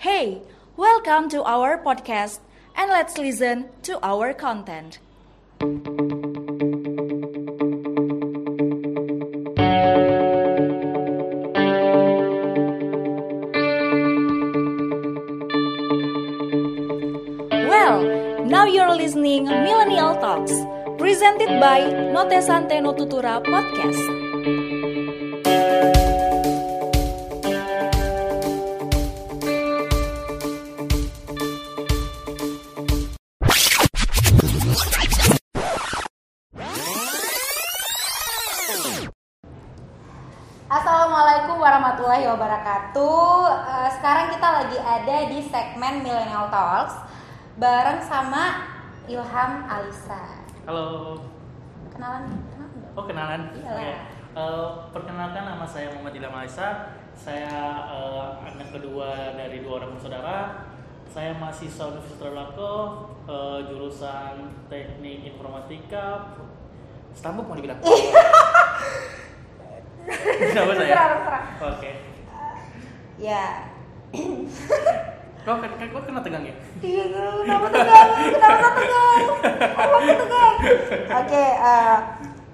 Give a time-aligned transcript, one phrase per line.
[0.00, 0.40] Hey,
[0.78, 2.40] welcome to our podcast
[2.74, 4.98] and let's listen to our content.
[17.52, 18.00] Well,
[18.48, 20.56] now you're listening to Millennial Talks,
[20.96, 21.84] presented by
[22.16, 24.19] Notesante Notutura Podcast.
[61.60, 62.72] Mahasiswa Universitas Tradulako,
[63.28, 64.34] eh, jurusan
[64.72, 66.32] Teknik Informatika.
[67.12, 67.76] Stambuk mau dibilang?
[70.40, 70.88] Kenapa saya?
[70.88, 71.44] Terserah.
[71.60, 71.90] Oke.
[73.20, 73.68] Ya.
[75.44, 76.56] Kok kok kok kena tegang ya?
[76.80, 77.04] Iya,
[77.44, 78.08] kenapa tegang?
[78.32, 79.24] Kenapa tegang?
[79.60, 80.54] Kenapa tegang?
[81.12, 81.96] Oke, eh,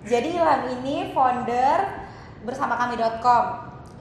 [0.02, 1.78] jadi Ilham ini founder
[2.42, 3.44] bersama kami.com.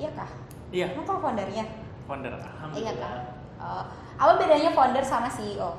[0.01, 0.29] Iya kah?
[0.73, 0.97] Iya.
[0.97, 1.69] Emang kau foundernya?
[2.09, 2.33] Founder.
[2.33, 2.97] Iya Alhamdulillah.
[2.97, 3.33] kah?
[3.61, 5.75] Oh, apa bedanya founder sama CEO?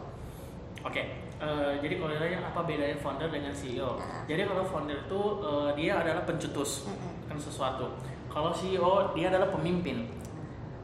[0.85, 1.03] Oke,
[1.41, 3.97] eh, jadi kalau ditanya apa bedanya founder dengan CEO?
[3.97, 4.23] Nah.
[4.29, 6.87] Jadi kalau founder itu eh, dia adalah pencetus
[7.27, 7.97] kan sesuatu.
[8.29, 10.05] Kalau CEO dia adalah pemimpin.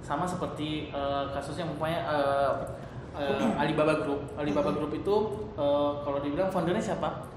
[0.03, 2.53] Sama seperti eh, kasusnya umpamanya eh,
[3.20, 4.33] eh, Alibaba Group.
[4.34, 4.72] Alibaba.
[4.72, 5.16] Group itu
[5.55, 7.28] eh, kalau dibilang foundernya siapa?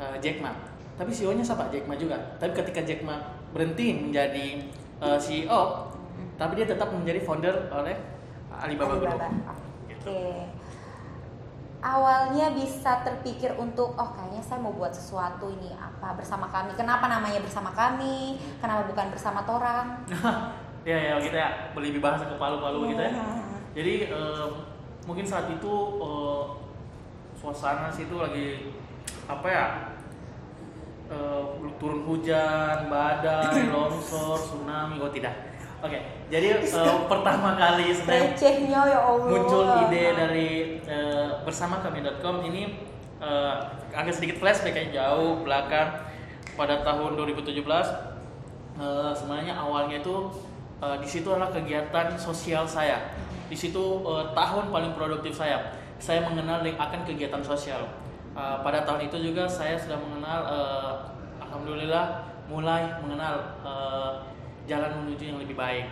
[0.00, 0.50] Eh, Jack Ma.
[0.98, 1.70] Tapi CEO-nya siapa?
[1.70, 2.18] Jack Ma juga.
[2.42, 3.20] Tapi ketika Jack Ma
[3.54, 4.64] berhenti menjadi
[4.98, 5.92] eh, CEO,
[6.34, 8.17] tapi dia tetap menjadi founder oleh
[8.60, 9.14] Alibaba, Group.
[9.86, 10.08] Gitu.
[10.08, 10.22] Oke.
[11.78, 16.74] Awalnya bisa terpikir untuk oh kayaknya saya mau buat sesuatu ini apa bersama kami.
[16.74, 18.34] Kenapa namanya bersama kami?
[18.58, 20.02] Kenapa bukan bersama torang?
[20.86, 23.60] ya ya kita ya lebih bahasa ke palu-palu gitu ya Hmm.
[23.76, 24.50] jadi em,
[25.04, 26.44] mungkin saat itu eh,
[27.36, 28.72] suasana situ lagi
[29.28, 29.66] apa ya
[31.12, 31.42] eh,
[31.76, 35.47] turun hujan badai longsor tsunami oh tidak
[35.82, 38.36] oke jadi eh, pertama kali sebenarnya
[38.84, 39.28] ya Allah.
[39.32, 40.48] muncul ide dari
[40.84, 42.76] eh, bersama kami.com ini
[43.24, 43.54] eh,
[43.96, 46.06] agak sedikit flashback ya jauh belakang.
[46.58, 50.28] Pada tahun 2017 eh, sebenarnya awalnya itu
[50.82, 53.14] eh, di situ adalah kegiatan sosial saya.
[53.48, 55.72] Di situ eh, tahun paling produktif saya.
[55.98, 57.88] Saya mengenal akan kegiatan sosial.
[58.36, 60.92] Eh, pada tahun itu juga saya sudah mengenal eh,
[61.40, 62.06] alhamdulillah
[62.52, 63.34] mulai mengenal
[63.64, 64.12] eh,
[64.68, 65.88] jalan menuju yang lebih baik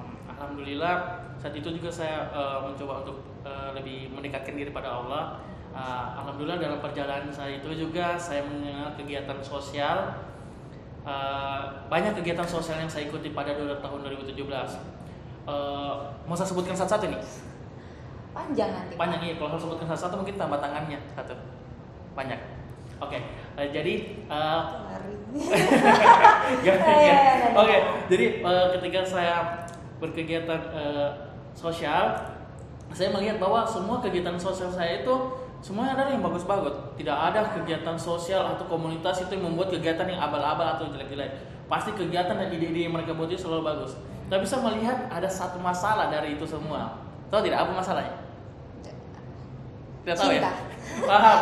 [0.00, 0.94] Um, Alhamdulillah
[1.40, 5.40] saat itu juga saya uh, mencoba untuk uh, lebih mendekatkan diri pada Allah.
[5.70, 10.28] Uh, Alhamdulillah dalam perjalanan saya itu juga saya mengenal kegiatan sosial.
[11.00, 14.36] Uh, banyak kegiatan sosial yang saya ikuti pada tahun 2017.
[15.48, 17.20] Uh, mau saya sebutkan satu-satu nih?
[18.36, 18.94] Panjang nanti.
[19.00, 19.34] Banyak iya.
[19.40, 21.32] Kalau saya sebutkan satu-satu mungkin tambah tangannya satu.
[22.12, 22.40] Banyak.
[23.00, 23.16] Oke.
[23.56, 25.19] Uh, jadi uh, Lari.
[25.30, 26.74] Ya, Ya, ya.
[26.74, 27.48] ya, ya, ya.
[27.54, 27.76] Oke,
[28.10, 29.36] jadi eh, ketika saya
[30.02, 31.08] berkegiatan eh,
[31.54, 32.18] sosial,
[32.90, 35.14] saya melihat bahwa semua kegiatan sosial saya itu
[35.62, 36.74] semuanya adalah yang bagus-bagus.
[36.98, 41.46] Tidak ada kegiatan sosial atau komunitas itu yang membuat kegiatan yang abal-abal atau jelek-jelek.
[41.70, 43.94] Pasti kegiatan dan ide-ide yang mereka buat itu selalu bagus.
[44.26, 46.98] Tapi saya melihat ada satu masalah dari itu semua.
[47.30, 48.14] Tahu tidak apa masalahnya?
[50.02, 50.42] Tidak tahu ya?
[50.42, 50.52] Cinta.
[51.06, 51.38] Paham.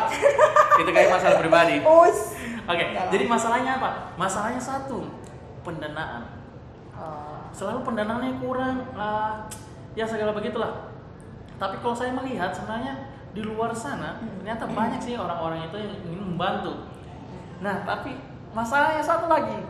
[0.84, 1.80] itu kayak masalah pribadi.
[1.80, 2.37] Us.
[2.68, 3.08] Oke, Dalam.
[3.08, 3.90] jadi masalahnya apa?
[4.20, 5.08] Masalahnya satu,
[5.64, 6.28] pendanaan.
[6.92, 7.40] Oh.
[7.48, 9.48] Selalu pendanaannya kurang, ah,
[9.96, 10.92] ya segala begitulah.
[11.56, 16.20] Tapi kalau saya melihat sebenarnya di luar sana ternyata banyak sih orang-orang itu yang ingin
[16.34, 16.92] membantu.
[17.64, 18.20] Nah, tapi
[18.52, 19.64] masalahnya satu lagi,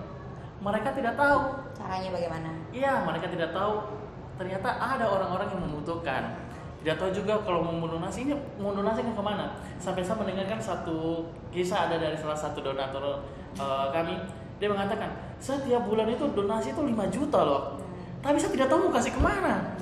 [0.59, 1.55] mereka tidak tahu.
[1.79, 2.51] Caranya bagaimana?
[2.75, 3.95] Iya, mereka tidak tahu
[4.39, 6.48] ternyata ada orang-orang yang membutuhkan.
[6.79, 8.33] Tidak tahu juga kalau mau ini
[8.63, 9.59] mau ke ke mana.
[9.83, 13.27] Sampai saya mendengarkan satu kisah ada dari salah satu donatur
[13.59, 14.15] eh, kami.
[14.59, 17.79] Dia mengatakan, setiap bulan itu donasi itu 5 juta loh.
[18.19, 19.79] Tapi saya tidak tahu mau kasih ke mana.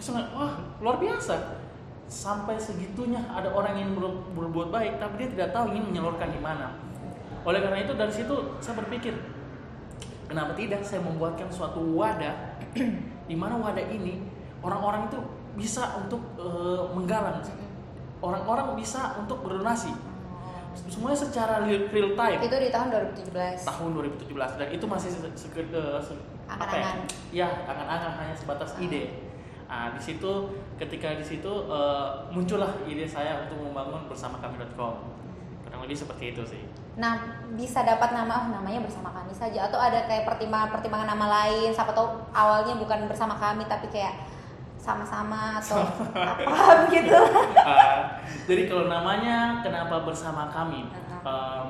[0.00, 1.60] Saya, wah luar biasa.
[2.08, 6.40] Sampai segitunya ada orang yang ber- berbuat baik, tapi dia tidak tahu ingin menyalurkan di
[6.40, 6.72] mana.
[7.44, 9.12] Oleh karena itu dari situ saya berpikir,
[10.32, 12.56] Kenapa tidak saya membuatkan suatu wadah
[13.28, 14.24] di mana wadah ini
[14.64, 15.20] orang-orang itu
[15.54, 17.40] bisa untuk eh, menggalang,
[18.20, 19.92] orang-orang bisa untuk berdonasi.
[20.88, 21.84] Semuanya secara real,
[22.16, 23.68] time Itu di tahun 2017.
[23.68, 23.90] tahun
[24.24, 26.16] 2017 dan itu masih se- se- eh, ya?
[26.48, 26.96] Angan-angan.
[27.28, 29.20] Ya, angan-angan hanya sebatas ide.
[29.68, 30.32] Nah, di situ
[30.76, 35.12] ketika di situ eh, muncullah ide saya untuk membangun bersama kami.com.
[35.68, 36.62] Kurang lebih seperti itu sih.
[36.92, 37.20] Nah,
[37.52, 41.92] bisa dapat nama oh namanya bersama kami saja atau ada kayak pertimbangan-pertimbangan nama lain, siapa
[41.92, 44.12] tahu awalnya bukan bersama kami tapi kayak
[44.82, 45.78] sama-sama atau
[46.10, 47.14] apa gitu.
[47.62, 48.18] Ah,
[48.50, 50.90] jadi kalau namanya kenapa bersama kami?
[51.22, 51.66] Em,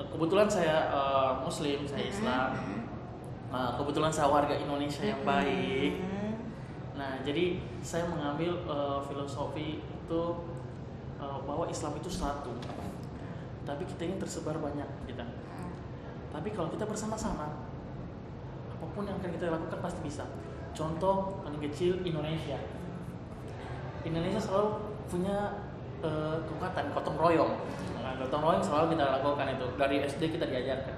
[0.00, 2.48] kebetulan saya eh, Muslim, saya Islam.
[3.52, 6.00] Eh, kebetulan saya warga Indonesia yang baik.
[6.00, 6.32] Hmm.
[6.96, 10.22] Nah, jadi saya mengambil eh, filosofi itu
[11.20, 12.56] eh, bahwa Islam itu satu.
[13.68, 15.26] Tapi kita ini tersebar banyak kita.
[16.32, 17.60] Tapi kalau kita bersama-sama,
[18.72, 20.24] apa pun yang akan kita lakukan pasti bisa.
[20.76, 22.60] Contoh paling kecil Indonesia.
[24.04, 24.76] Indonesia selalu
[25.08, 25.64] punya
[26.04, 27.52] eh, kekuatan gotong royong.
[28.04, 30.94] Nah, gotong royong selalu kita lakukan itu dari SD kita diajarkan.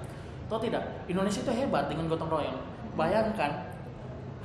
[0.50, 0.82] Tahu tidak?
[1.06, 2.58] Indonesia itu hebat dengan gotong royong.
[2.98, 3.70] Bayangkan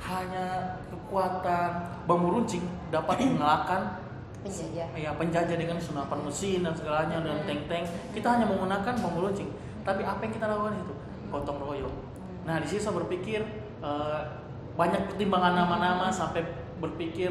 [0.06, 1.70] hanya kekuatan
[2.06, 2.62] bambu runcing
[2.94, 4.00] dapat mengalahkan
[4.44, 4.92] Penjajah.
[4.92, 9.48] ya penjajah dengan senapan mesin dan segalanya dan tank-tank kita hanya menggunakan bambu runcing
[9.88, 10.94] tapi apa yang kita lakukan itu
[11.32, 11.96] gotong royong
[12.44, 13.40] nah di sini saya berpikir
[13.80, 14.22] eh,
[14.74, 16.42] banyak pertimbangan nama-nama sampai
[16.82, 17.30] berpikir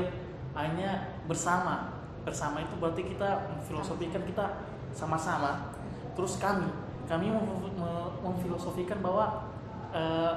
[0.55, 1.91] hanya bersama.
[2.23, 4.63] Bersama itu berarti kita memfilosofikan kita
[4.95, 5.75] sama-sama.
[6.15, 6.71] Terus kami
[7.03, 9.51] kami mem- mem- memfilosofikan bahwa
[9.91, 10.33] eh,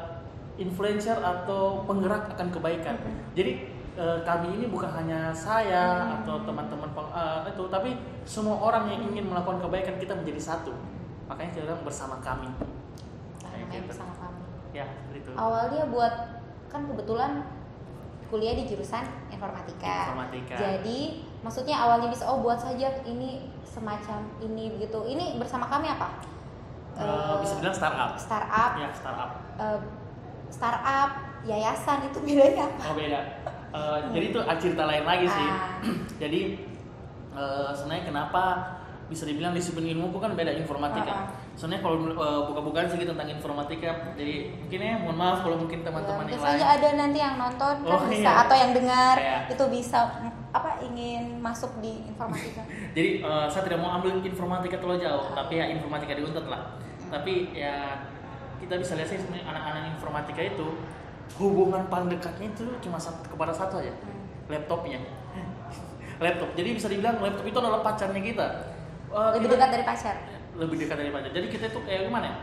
[0.58, 2.98] influencer atau penggerak akan kebaikan.
[3.38, 7.94] Jadi eh, kami ini bukan hanya saya atau teman-teman eh, itu tapi
[8.26, 10.74] semua orang yang ingin melakukan kebaikan kita menjadi satu.
[11.30, 12.50] Makanya kita bilang bersama kami.
[13.86, 14.42] Bersama kami.
[14.74, 15.30] ya seperti itu.
[15.32, 16.35] Awalnya buat
[16.66, 17.46] kan kebetulan
[18.26, 20.10] kuliah di jurusan informatika.
[20.10, 20.54] Informatika.
[20.58, 21.00] Jadi
[21.40, 24.98] maksudnya awalnya bisa oh buat saja ini semacam ini begitu.
[25.06, 26.08] Ini bersama kami apa?
[26.96, 29.30] Eh, Eh, bisa bilang startup startup, ya startup
[29.60, 29.78] eh,
[30.48, 31.10] startup,
[31.44, 32.82] yayasan itu bedanya apa?
[32.88, 33.20] oh beda
[33.76, 35.76] Eh, jadi itu cerita lain lagi sih Ah.
[36.22, 36.40] jadi
[37.36, 38.42] eh, sebenarnya kenapa
[39.06, 41.12] bisa dibilang disiplin ilmuku kan beda informatika.
[41.12, 41.28] Ah, ah.
[41.56, 46.28] Sebenarnya kalau uh, buka-bukaan sedikit tentang informatika, jadi mungkin ya mohon maaf kalau mungkin teman-teman
[46.28, 46.60] Ya, yang bisa lain.
[46.68, 48.42] ada nanti yang nonton kan Oh, bisa iya.
[48.44, 49.38] atau yang dengar Iya.
[49.48, 49.98] itu bisa
[50.52, 52.60] apa ingin masuk di informatika.
[52.96, 56.76] Jadi uh, saya tidak mau ambil informatika terlalu jauh, tapi ya informatika di Untet lah.
[57.08, 58.04] Tapi ya
[58.60, 60.66] kita bisa lihat sih sebenarnya anak-anak informatika itu
[61.40, 63.96] hubungan paling dekatnya itu cuma satu, kepada satu aja,
[64.46, 65.00] laptopnya.
[66.20, 66.48] Laptop.
[66.52, 68.46] Jadi bisa dibilang laptop itu adalah pacarnya kita.
[69.08, 70.16] Uh, Lebih dekat dari pacar.
[70.56, 71.30] Lebih dekat dari pacar.
[71.32, 72.36] Jadi kita itu kayak gimana ya?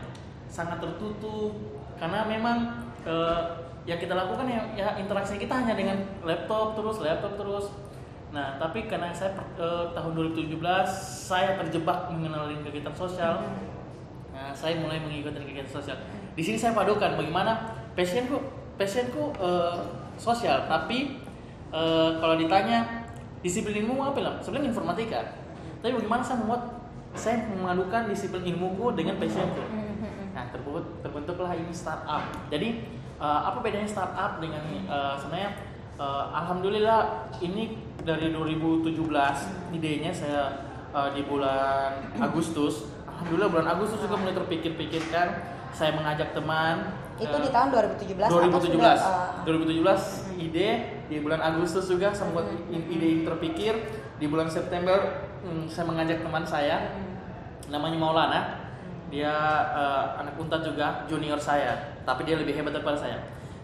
[0.46, 1.54] Sangat tertutup
[1.98, 2.56] karena memang
[3.04, 3.40] eh,
[3.84, 7.66] yang kita lakukan ya, ya interaksi kita hanya dengan laptop terus, laptop terus.
[8.32, 10.88] Nah, tapi karena saya per- eh, tahun 2017
[11.28, 13.44] saya terjebak mengenalin kegiatan sosial.
[14.34, 15.98] Nah, saya mulai mengikuti kegiatan sosial.
[16.34, 18.40] Di sini saya padukan bagaimana passionku,
[18.74, 19.78] passionku eh,
[20.18, 21.20] sosial, tapi
[21.70, 23.06] eh, kalau ditanya
[23.44, 24.34] disiplin ilmu apa lah?
[24.40, 25.20] Sebenarnya informatika.
[25.84, 26.83] Tapi bagaimana saya membuat
[27.14, 29.62] saya memadukan disiplin ilmuku dengan passionku.
[30.34, 32.22] Nah, terbentuk terbentuklah ini startup.
[32.50, 32.68] Jadi
[33.16, 35.50] eh, apa bedanya startup dengan eh, sebenarnya
[35.94, 37.00] eh, alhamdulillah
[37.38, 38.98] ini dari 2017
[39.72, 40.42] idenya saya
[40.90, 42.90] eh, di bulan Agustus.
[43.06, 45.28] Alhamdulillah bulan Agustus juga mulai terpikir-pikirkan.
[45.74, 46.86] Saya mengajak teman
[47.18, 50.68] Itu eh, di tahun 2017 atau 2017 sudah uh, 2017 ide
[51.10, 53.74] di bulan Agustus juga i- ide ini terpikir
[54.14, 54.98] di bulan September
[55.42, 56.94] hmm, saya mengajak teman saya
[57.68, 58.40] namanya Maulana.
[59.12, 59.34] Dia
[59.72, 61.98] eh, anak untat juga junior saya.
[62.02, 63.18] Tapi dia lebih hebat daripada saya.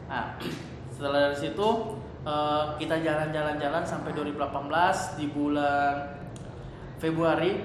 [0.07, 0.37] Nah
[0.95, 1.69] setelah dari situ
[2.25, 5.95] eh, kita jalan-jalan-jalan sampai 2018 di bulan
[7.01, 7.65] Februari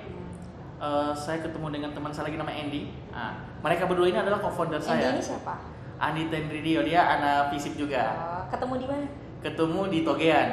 [0.79, 2.83] eh, saya ketemu dengan teman saya lagi namanya Andy.
[3.11, 3.31] Nah,
[3.63, 5.15] mereka berdua ini adalah co-founder Andy saya.
[5.15, 5.55] ini siapa?
[5.95, 8.03] Andi Tendridio dia anak fisip juga.
[8.15, 9.07] Oh, ketemu di mana?
[9.45, 10.49] ketemu di Togean.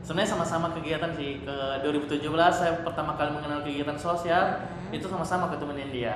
[0.00, 1.44] Sebenarnya sama-sama kegiatan sih.
[1.44, 2.24] Ke 2017
[2.56, 4.64] saya pertama kali mengenal kegiatan sosial
[4.94, 6.14] itu sama-sama ketemu dengan dia.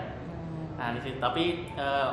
[0.78, 1.18] Nah di situ.
[1.18, 2.10] Tapi eh,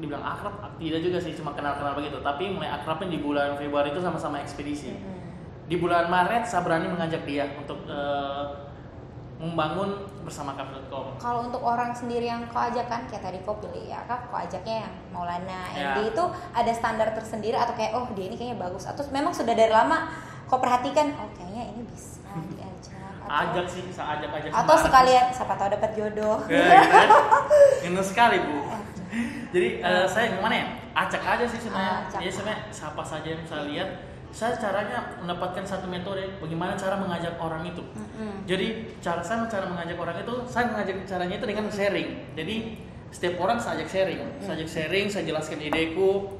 [0.00, 2.18] dibilang akrab tidak juga sih cuma kenal-kenal begitu.
[2.24, 4.96] Tapi mulai akrabnya di bulan Februari itu sama-sama ekspedisi.
[5.70, 8.44] Di bulan Maret saya berani mengajak dia untuk eh,
[9.40, 13.88] membangun bersama kami.com Kalau untuk orang sendiri yang kau ajak kan kayak tadi kau pilih
[13.88, 15.96] ya kak, kau ajaknya yang Maulana, Ya.
[15.96, 18.84] Andy itu ada standar tersendiri atau kayak oh dia ini kayaknya bagus.
[18.84, 20.12] Atau memang sudah dari lama
[20.44, 22.20] kau perhatikan oh kayaknya ini bisa
[23.30, 24.84] ajak sih saya ajak-ajak atau semua.
[24.90, 26.36] sekalian siapa tahu dapat jodoh.
[26.50, 26.66] Ya, gitu
[26.98, 27.08] kan?
[27.86, 28.58] Minus sekali bu.
[29.54, 30.66] Jadi eh, saya gimana ya?
[30.90, 32.10] Acak aja sih sebenarnya.
[32.10, 32.18] Ah.
[32.18, 33.88] Jadi sebenarnya siapa saja yang saya lihat,
[34.34, 37.82] saya caranya mendapatkan satu metode bagaimana cara mengajak orang itu.
[37.94, 38.46] Mm-mm.
[38.50, 42.10] Jadi cara saya cara mengajak orang itu, saya mengajak caranya itu dengan sharing.
[42.34, 42.56] Jadi
[43.10, 46.30] setiap orang saya ajak sharing, saya ajak sharing, saya jelaskan ideku,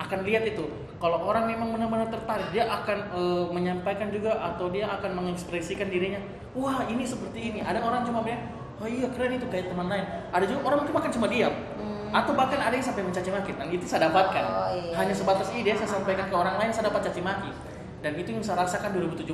[0.00, 0.64] akan lihat itu
[1.00, 6.20] kalau orang memang benar-benar tertarik dia akan eh, menyampaikan juga atau dia akan mengekspresikan dirinya.
[6.52, 7.58] Wah ini seperti ini.
[7.64, 10.04] Ada orang cuma bilang oh iya keren itu kayak teman lain.
[10.28, 11.56] Ada juga orang cuma kan cuma diam.
[12.12, 13.56] Atau bahkan ada yang sampai mencaci maki.
[13.56, 14.44] Dan itu saya dapatkan.
[14.44, 14.60] Hmm.
[14.60, 14.94] Oh, iya.
[15.00, 17.50] hanya sebatas ide saya sampaikan ke orang lain saya dapat caci maki.
[18.04, 19.28] Dan itu yang saya rasakan 2017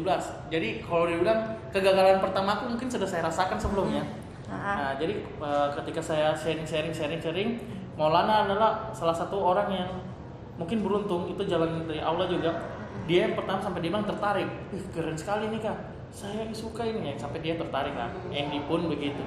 [0.50, 4.06] jadi kalau dibilang kegagalan pertamaku mungkin sudah saya rasakan sebelumnya.
[4.46, 4.54] Ah.
[4.54, 7.50] Nah, jadi eh, ketika saya sharing sharing sharing sharing
[7.96, 9.90] Maulana adalah salah satu orang yang
[10.56, 12.50] mungkin beruntung itu jalan dari Allah juga.
[13.06, 14.48] Dia yang pertama sampai dia bilang tertarik.
[14.72, 15.78] Ih, keren sekali nih kak.
[16.10, 17.14] Saya suka ini ya.
[17.20, 19.22] Sampai dia tertarik kan Andy pun begitu.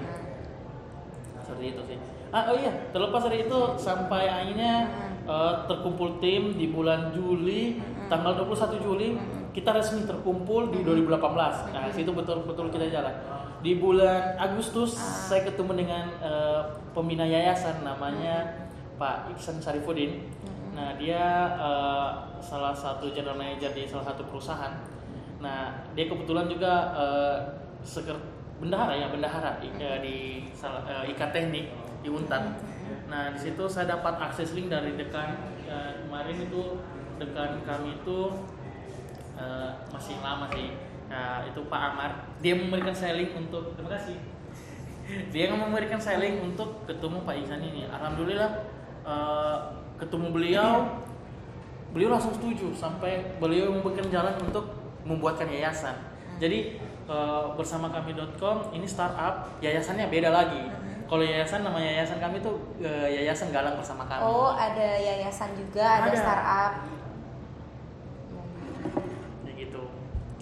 [1.46, 1.98] Seperti itu sih.
[2.30, 4.86] Ah oh iya terlepas dari itu sampai akhirnya
[5.26, 9.18] eh, terkumpul tim di bulan Juli tanggal 21 Juli
[9.50, 13.16] kita resmi terkumpul di 2018 nah situ betul-betul kita jalan.
[13.60, 16.62] Di bulan Agustus saya ketemu dengan eh,
[16.94, 18.70] pembina yayasan namanya
[19.02, 20.30] Pak Iksan Sarifudin
[20.80, 22.10] nah dia eh,
[22.40, 24.80] salah satu general manager di salah satu perusahaan
[25.44, 27.38] nah dia kebetulan juga eh,
[27.84, 28.24] seker-
[28.64, 30.16] bendahara ya bendahara eh, di
[30.56, 31.68] salah eh, IKA Teknik
[32.00, 32.56] di Untan.
[33.12, 35.36] Nah di situ saya dapat akses link dari dekan
[35.68, 36.80] eh, kemarin itu
[37.20, 38.20] dekan kami itu
[39.36, 40.72] eh, masih lama sih.
[41.10, 44.14] Nah, itu Pak Amar dia memberikan saya link untuk terima kasih.
[45.34, 47.90] Dia memberikan saya link untuk ketemu Pak Ihsan ini.
[47.90, 48.52] Alhamdulillah
[49.08, 49.58] eh,
[50.00, 50.72] ketemu beliau
[51.92, 54.72] beliau langsung setuju sampai beliau memberikan jalan untuk
[55.04, 55.98] membuatkan yayasan.
[56.40, 56.80] Jadi
[57.10, 60.64] eh, bersama kami.com ini startup, yayasannya beda lagi.
[61.10, 62.52] Kalau yayasan nama yayasan kami itu
[62.86, 64.22] eh, Yayasan Galang bersama kami.
[64.22, 66.18] Oh, ada yayasan juga, ada, Ada.
[66.22, 66.74] startup.
[69.44, 69.82] Kayak gitu.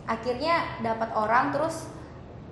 [0.04, 1.88] Akhirnya dapat orang terus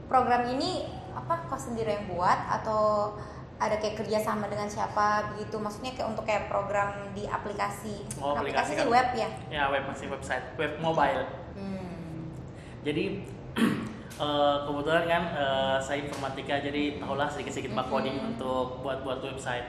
[0.07, 3.15] program ini apa kau sendiri yang buat atau
[3.55, 8.35] ada kayak kerja sama dengan siapa begitu maksudnya kayak untuk kayak program di aplikasi Oh,
[8.35, 8.91] aplikasi sih kan.
[8.91, 11.23] web ya Ya web masih website, web mobile.
[11.55, 12.35] hmm.
[12.83, 13.23] Jadi
[14.19, 19.65] eh, kebetulan kan eh, saya informatika jadi tahulah sedikit-sedikit bug coding untuk buat-buat website.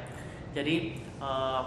[0.51, 0.77] Jadi
[1.17, 1.63] eh,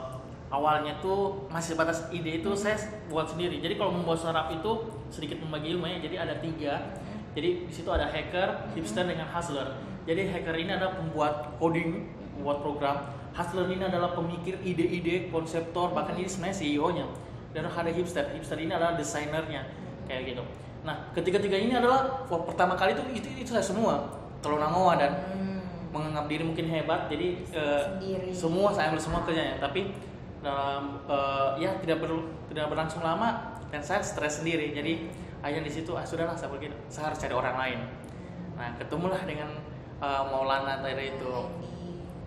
[0.49, 2.75] awalnya tuh masih batas ide itu saya
[3.07, 3.57] buat sendiri.
[3.59, 4.71] Jadi kalau membuat startup itu
[5.07, 5.97] sedikit membagi ilmu ya.
[5.99, 6.73] Jadi ada tiga.
[7.31, 9.71] Jadi di situ ada hacker, hipster dengan hustler.
[10.07, 12.97] Jadi hacker ini adalah pembuat coding, pembuat program.
[13.33, 17.05] Hustler ini adalah pemikir ide-ide, konseptor, bahkan ini sebenarnya CEO-nya.
[17.53, 18.25] Dan ada hipster.
[18.35, 19.65] Hipster ini adalah desainernya,
[20.05, 20.43] kayak gitu.
[20.83, 24.07] Nah, ketiga-tiga ini adalah wah, pertama kali itu itu, itu saya semua.
[24.39, 25.59] Kalau Nangoa dan Hmm.
[25.91, 28.29] menganggap diri mungkin hebat, jadi Sendiri.
[28.31, 29.57] semua saya ambil semua kerjanya.
[29.59, 29.91] Tapi
[30.39, 32.11] dalam eh, ya tidak ber,
[32.47, 34.71] tidak berlangsung lama dan saya stres sendiri.
[34.71, 35.09] Jadi
[35.41, 37.79] akhirnya di situ ah sudahlah saya pergi, saya harus cari orang lain.
[38.55, 39.49] Nah, ketemulah dengan
[39.99, 41.33] eh, Maulana tadi itu.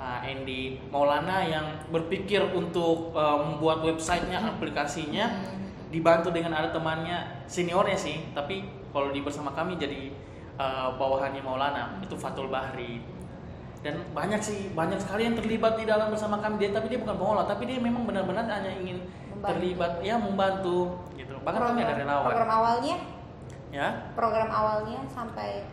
[0.02, 0.82] Ah, Andy.
[0.90, 5.30] Maulana yang berpikir untuk eh, membuat websitenya, aplikasinya,
[5.92, 10.10] dibantu dengan ada temannya seniornya sih, tapi kalau di bersama kami jadi
[10.58, 13.00] eh, bawahannya Maulana itu Fatul Bahri.
[13.82, 16.62] Dan banyak sih banyak sekali yang terlibat di dalam bersama kami.
[16.62, 19.46] Dia tapi dia bukan pengolah tapi dia memang benar-benar hanya ingin Membantu.
[19.58, 20.78] terlibat ya membantu
[21.18, 21.34] gitu.
[21.42, 22.30] Bahkan kami ada relawan.
[22.30, 22.96] program awalnya?
[23.74, 23.88] Ya?
[24.14, 25.66] Program awalnya sampai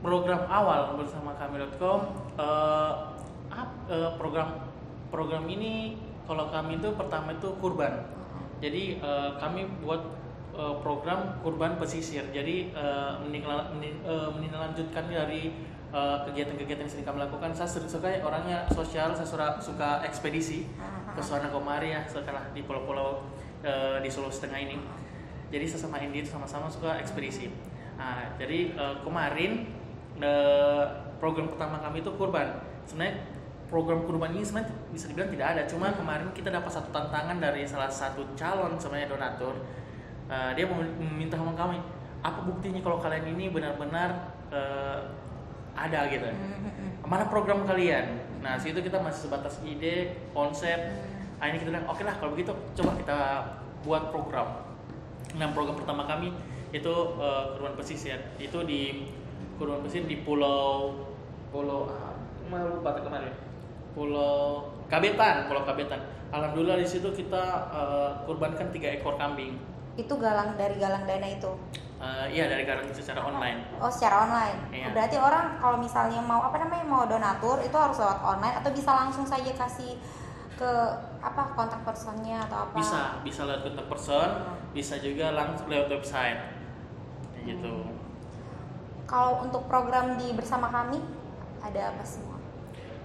[0.00, 1.98] program awal bersama kami.com
[2.36, 2.92] eh,
[3.50, 4.48] ap- eh, program
[5.08, 8.02] program ini kalau kami itu pertama itu kurban.
[8.58, 10.02] Jadi eh, kami buat
[10.56, 12.26] eh, program kurban pesisir.
[12.30, 13.12] Jadi eh,
[14.36, 15.52] menindaklanjutkan dari
[15.94, 17.54] eh, kegiatan-kegiatan yang sering kami lakukan.
[17.54, 20.66] Saya suka suka orangnya sosial saya suka, suka ekspedisi
[21.16, 23.24] ke sana kemari ya setelah di pulau-pulau
[23.64, 24.76] eh, di Sulawesi Tengah ini.
[25.46, 27.48] Jadi saya sama sama-sama suka ekspedisi.
[27.96, 29.72] Nah, jadi eh, kemarin
[30.20, 30.84] eh,
[31.18, 32.60] program pertama kami itu kurban.
[32.86, 33.24] Sebenarnya
[33.66, 35.62] program kurban ini sebenarnya bisa dibilang tidak ada.
[35.66, 39.54] Cuma kemarin kita dapat satu tantangan dari salah satu calon sebenarnya donatur.
[40.26, 41.78] Eh, dia meminta sama kami
[42.24, 44.98] apa buktinya kalau kalian ini benar-benar eh,
[45.76, 46.26] ada gitu?
[47.06, 48.18] Mana program kalian?
[48.40, 50.78] Nah situ kita masih sebatas ide konsep.
[51.36, 53.18] Akhirnya kita bilang oke lah kalau begitu coba kita
[53.84, 54.66] buat program.
[55.36, 56.32] Nah program pertama kami
[56.74, 58.82] itu eh, kurban pesisir itu di
[59.56, 60.92] kurban pesisir di pulau
[61.48, 62.12] pulau ah,
[62.52, 63.32] malu lupa kemarin
[63.96, 65.98] pulau Kabetan pulau Kabetan.
[66.30, 67.42] Alhamdulillah di situ kita
[67.74, 69.58] eh, kurbankan tiga ekor kambing.
[69.98, 71.50] Itu galang dari galang dana itu?
[71.96, 73.66] Eh, iya dari galang secara online.
[73.82, 74.58] Oh secara online?
[74.70, 74.94] Iya.
[74.94, 78.90] berarti orang kalau misalnya mau apa namanya mau donatur itu harus lewat online atau bisa
[78.94, 79.98] langsung saja kasih
[80.54, 80.70] ke
[81.18, 82.76] apa kontak personnya atau apa?
[82.78, 84.28] Bisa bisa lewat kontak person
[84.70, 86.40] bisa juga langsung lewat website.
[87.42, 87.95] Gitu
[89.06, 90.98] kalau untuk program di bersama kami
[91.62, 92.36] ada apa semua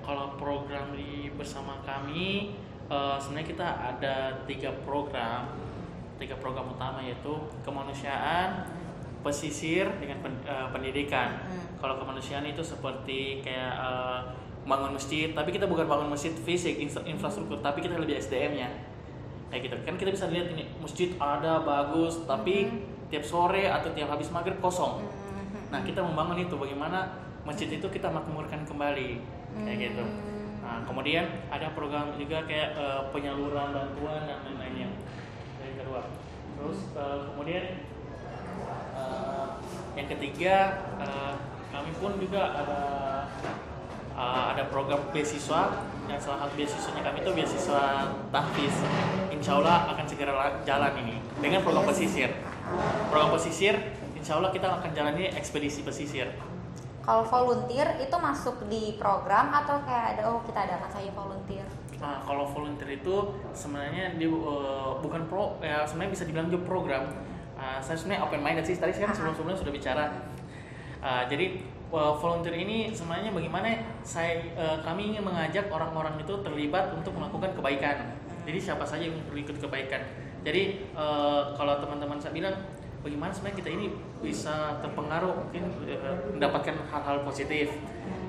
[0.02, 2.58] kalau program di bersama kami
[2.90, 4.16] eh, sebenarnya kita ada
[4.50, 5.72] tiga program
[6.22, 7.34] tiga program utama yaitu
[7.66, 8.70] kemanusiaan,
[9.26, 11.42] pesisir dengan pen- eh, pendidikan.
[11.42, 11.82] Hmm.
[11.82, 14.20] Kalau kemanusiaan itu seperti kayak eh,
[14.62, 18.70] bangun masjid, tapi kita bukan bangun masjid fisik, infra- infrastruktur, tapi kita lebih SDM-nya.
[19.50, 19.76] Kayak gitu.
[19.84, 22.70] Kan kita bisa lihat ini masjid ada bagus, tapi
[23.10, 25.02] tiap sore atau tiap habis maghrib kosong.
[25.02, 25.21] Hmm.
[25.72, 29.24] Nah, kita membangun itu bagaimana masjid itu kita makmurkan kembali.
[29.64, 30.04] Kayak gitu.
[30.62, 34.90] Nah, kemudian ada program juga kayak eh, penyaluran bantuan dan lain-lainnya.
[35.64, 36.02] Yang kedua.
[36.60, 37.64] Terus eh, kemudian
[38.96, 39.48] eh,
[39.96, 40.56] yang ketiga
[41.00, 41.34] eh,
[41.72, 42.82] kami pun juga ada
[44.16, 47.84] eh, ada program beasiswa yang salah satu beasiswanya kami itu beasiswa
[48.30, 48.76] tahfiz.
[49.32, 52.30] Insya Allah akan segera la- jalan ini dengan program pesisir.
[53.10, 53.76] Program pesisir,
[54.22, 56.30] insya Allah kita akan jalani ekspedisi pesisir.
[57.02, 61.66] Kalau volunteer itu masuk di program atau kayak ada oh kita adakan saja volunteer.
[61.98, 67.10] Nah, kalau volunteer itu sebenarnya dia eh, bukan pro, ya sebenarnya bisa dibilang juga program.
[67.58, 68.78] Ah, saya sebenarnya open minded sih.
[68.78, 70.06] Tadi saya kan sebelum sebelumnya sudah bicara.
[71.02, 71.58] Ah, jadi
[71.90, 77.58] eh, volunteer ini sebenarnya bagaimana saya eh, kami ingin mengajak orang-orang itu terlibat untuk melakukan
[77.58, 78.14] kebaikan.
[78.46, 80.06] Jadi siapa saja yang perlu ikut kebaikan.
[80.46, 82.54] Jadi eh, kalau teman-teman saya bilang
[83.02, 83.86] bagaimana sebenarnya kita ini
[84.22, 87.74] bisa terpengaruh mungkin eh, mendapatkan hal-hal positif.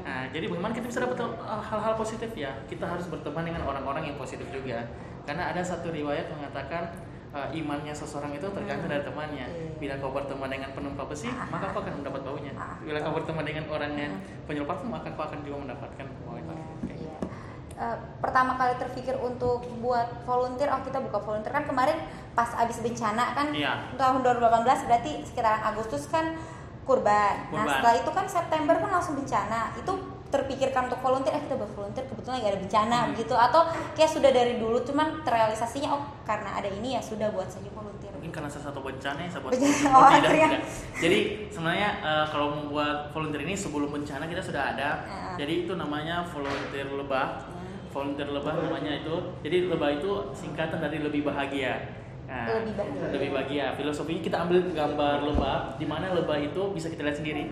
[0.03, 2.51] Nah, jadi bagaimana kita bisa dapat uh, hal-hal positif ya?
[2.67, 4.83] Kita harus berteman dengan orang-orang yang positif juga.
[5.23, 6.91] Karena ada satu riwayat mengatakan
[7.31, 9.47] uh, imannya seseorang itu tergantung dari temannya.
[9.79, 12.53] Bila kau berteman dengan penumpang besi, maka kau akan mendapat baunya.
[12.83, 14.15] Bila kau berteman dengan orang yang
[14.51, 16.62] penyulut parfum, maka kau akan juga mendapatkan baunya.
[17.83, 21.99] Eh, pertama kali terpikir untuk buat volunteer, oh kita buka volunteer kan kemarin
[22.31, 23.75] pas abis bencana kan Iya.
[23.99, 26.39] tahun 2018 berarti sekitaran Agustus kan
[26.83, 27.51] kurban.
[27.51, 27.75] Nah Kurban.
[27.75, 29.75] setelah itu kan September kan langsung bencana.
[29.75, 29.93] Itu
[30.31, 33.13] terpikirkan untuk volunteer, eh kita buat volunteer kebetulan lagi ada bencana Hmm.
[33.13, 33.61] gitu atau
[33.93, 38.15] kayak sudah dari dulu cuman terrealisasinya oh karena ada ini ya sudah buat saja volunteer.
[38.15, 39.91] Mungkin karena salah satu bencana yang saya buat Bencana.
[39.93, 40.61] Oh, tidak, tidak.
[40.97, 41.19] Jadi
[41.51, 44.91] sebenarnya uh, kalau membuat volunteer ini sebelum bencana kita sudah ada.
[45.03, 45.35] Ah.
[45.35, 47.29] Jadi itu namanya volunteer lebah.
[47.93, 49.17] Volunteer lebah namanya itu.
[49.45, 52.01] Jadi lebah itu singkatan dari lebih bahagia.
[52.25, 53.09] Nah, Lebih bahagia.
[53.13, 53.67] Lebih bahagia.
[53.77, 57.45] Filosofinya kita ambil gambar lebah, di mana lebah itu bisa kita lihat sendiri.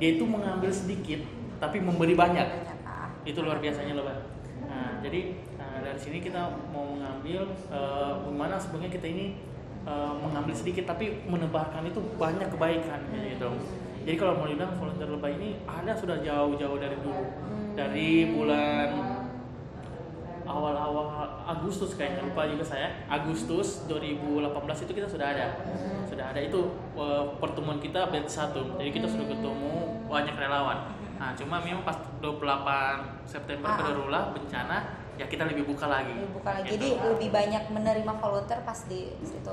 [0.00, 1.20] Dia itu mengambil sedikit,
[1.60, 2.72] tapi memberi banyak
[3.22, 4.20] itu luar biasanya Bang.
[4.66, 9.26] Nah, jadi nah, dari sini kita mau mengambil eh, bagaimana sebenarnya kita ini
[9.86, 13.50] eh, mengambil sedikit tapi menebarkan itu banyak kebaikan gitu.
[14.02, 17.22] Jadi kalau mau dibilang volunteer lebah ini ada sudah jauh-jauh dari dulu.
[17.72, 19.11] Dari bulan
[20.42, 21.06] awal-awal
[21.44, 22.88] Agustus kayaknya lupa juga saya.
[23.06, 25.46] Agustus 2018 itu kita sudah ada.
[26.06, 26.60] Sudah ada itu
[26.96, 28.78] eh, pertemuan kita batch 1.
[28.78, 29.72] Jadi kita sudah ketemu
[30.06, 30.78] banyak relawan.
[31.16, 33.78] Nah, cuma memang pas 28 September Ah.
[33.78, 34.76] barulah bencana
[35.14, 36.16] ya kita lebih buka lagi.
[36.16, 36.66] Lebih buka lagi.
[36.66, 36.74] Gitu.
[36.74, 39.52] Jadi lebih banyak menerima volunteer pas di situ.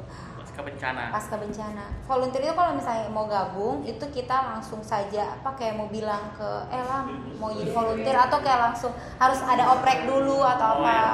[0.60, 1.04] Pasca bencana.
[1.08, 1.86] pasca bencana.
[2.04, 6.50] Volunteer itu kalau misalnya mau gabung itu kita langsung saja apa kayak mau bilang ke
[6.68, 7.08] eh lah
[7.40, 10.92] mau jadi volunteer atau kayak langsung harus ada oprek dulu atau Oh, apa.
[10.92, 11.12] ya.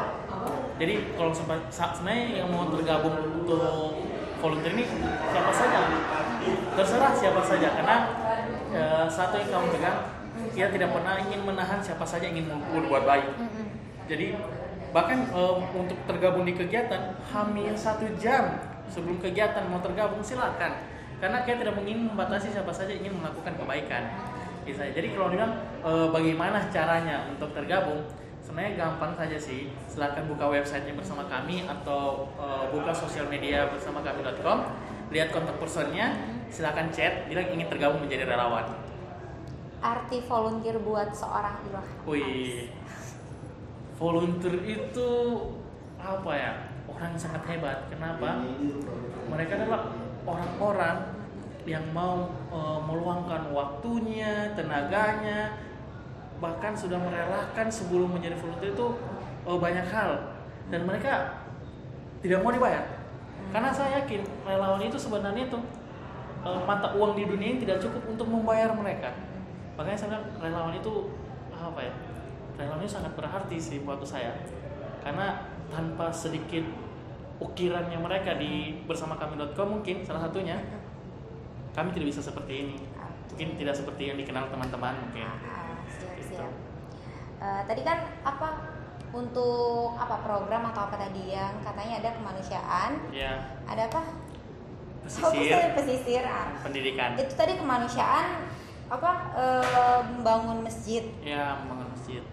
[0.75, 3.61] Jadi kalau sebenarnya yang mau tergabung untuk
[4.41, 4.83] volunteer ini
[5.29, 5.79] siapa saja,
[6.75, 7.95] terserah siapa saja karena
[8.73, 9.99] eh, satu yang kamu pegang
[10.51, 13.29] kita tidak pernah ingin menahan siapa saja ingin berbuat baik.
[14.09, 14.35] Jadi
[14.89, 21.41] bahkan em, untuk tergabung di kegiatan hamil satu jam sebelum kegiatan mau tergabung silakan karena
[21.47, 24.03] kita tidak ingin membatasi siapa saja ingin melakukan kebaikan.
[24.65, 28.01] Jadi kalau bilang eh, bagaimana caranya untuk tergabung
[28.41, 34.01] sebenarnya gampang saja sih silakan buka websitenya bersama kami atau eh, buka sosial media bersama
[34.01, 34.65] kami.com
[35.13, 36.17] lihat kontak personnya
[36.49, 38.65] silakan chat bilang ingin tergabung menjadi relawan.
[39.85, 41.85] Arti volunteer buat seorang Ilham.
[42.09, 42.73] Wih,
[44.01, 45.11] volunteer itu
[46.01, 46.53] apa ya?
[46.95, 47.91] Orang yang sangat hebat.
[47.91, 48.39] Kenapa?
[49.27, 49.91] Mereka adalah
[50.23, 50.97] orang-orang
[51.67, 55.59] yang mau eh, meluangkan waktunya, tenaganya,
[56.39, 58.87] bahkan sudah merelakan sebelum menjadi volunteer itu
[59.43, 61.41] eh, banyak hal dan mereka
[62.23, 62.85] tidak mau dibayar.
[63.51, 65.59] Karena saya yakin relawan itu sebenarnya itu
[66.47, 69.11] eh, mata uang di dunia ini tidak cukup untuk membayar mereka.
[69.75, 71.11] Makanya saya bilang relawan itu
[71.51, 71.93] apa ya?
[72.55, 74.31] Relawan itu sangat berarti sih buat saya.
[75.03, 76.63] Karena tanpa sedikit
[77.35, 80.55] ukirannya mereka di bersama kami.com mungkin salah satunya
[81.71, 82.77] kami tidak bisa seperti ini.
[83.29, 85.27] Mungkin tidak seperti yang dikenal teman-teman mungkin.
[85.43, 86.39] Ah, siap Gitu.
[86.39, 86.51] siap.
[87.35, 88.47] Eh, tadi kan apa
[89.11, 94.01] untuk apa program atau apa tadi yang katanya ada kemanusiaan, Ya, ada apa?
[95.03, 96.23] pesisir, Oh, pesisir.
[96.23, 96.55] Ah.
[96.63, 97.13] pendidikan.
[97.13, 98.47] Itu tadi kemanusiaan
[98.87, 101.03] apa eh, membangun masjid.
[101.19, 102.23] Ya, membangun masjid.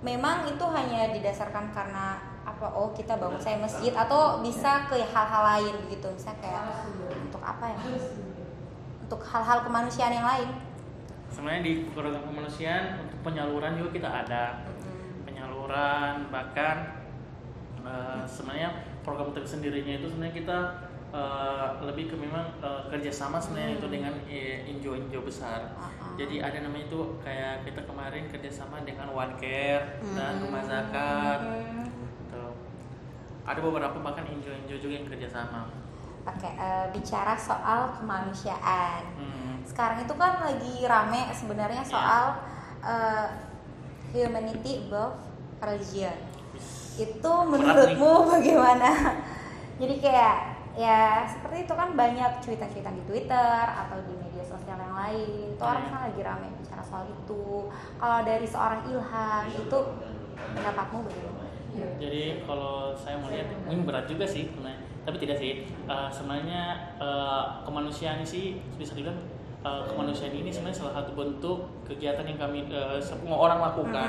[0.00, 2.22] Memang itu hanya didasarkan karena
[2.64, 6.08] apa oh kita bangun saya masjid atau bisa ke hal-hal lain gitu.
[6.08, 6.64] Misalnya kayak
[7.12, 7.78] untuk apa ya?
[9.04, 10.48] Untuk hal-hal kemanusiaan yang lain.
[11.28, 14.64] Sebenarnya di program kemanusiaan untuk penyaluran juga kita ada.
[15.28, 17.04] Penyaluran bahkan
[17.84, 18.72] uh, sebenarnya
[19.04, 20.58] program tersendirinya itu sebenarnya kita
[21.12, 24.16] uh, lebih ke memang uh, kerjasama sebenarnya itu dengan
[24.72, 25.68] injo injo besar.
[25.76, 26.16] Uh-uh.
[26.16, 31.40] jadi ada namanya itu kayak kita kemarin kerjasama dengan One Care dan Rumah Zakat.
[31.44, 31.83] Hmm.
[33.44, 35.68] Ada beberapa bahkan injo juga yang kerjasama
[36.24, 39.04] Oke, eh, bicara soal kemanusiaan.
[39.20, 39.60] Hmm.
[39.60, 42.40] Sekarang itu kan lagi rame sebenarnya soal
[42.80, 43.28] eh,
[44.08, 45.20] humanity above
[45.60, 46.16] religion.
[46.96, 49.20] Itu menurutmu bagaimana?
[49.80, 50.36] Jadi kayak
[50.74, 55.52] ya seperti itu kan banyak cuitan-cuitan di Twitter atau di media sosial yang lain.
[55.52, 55.92] Itu orang Iya.
[55.92, 57.68] kan lagi rame bicara soal itu.
[58.00, 59.78] Kalau dari seorang Ilham itu
[60.56, 61.33] pendapatmu bagaimana?
[61.74, 65.52] Jadi kalau saya melihat ini berat juga sih sebenarnya, tapi tidak sih.
[65.66, 69.18] Eh, sebenarnya eh, kemanusiaan sih bisa dibilang
[69.64, 74.08] eh, kemanusiaan ini sebenarnya salah satu bentuk kegiatan yang kami eh, semua orang lakukan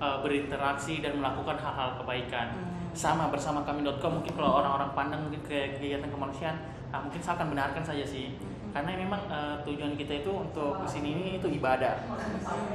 [0.00, 2.52] eh, berinteraksi dan melakukan hal-hal kebaikan.
[2.96, 6.56] Sama bersama kami.com mungkin kalau orang-orang pandang mungkin ke kegiatan kemanusiaan,
[6.88, 8.32] ah, mungkin saya akan benarkan saja sih.
[8.76, 11.96] Karena memang eh, tujuan kita itu untuk ke sini ini itu ibadah.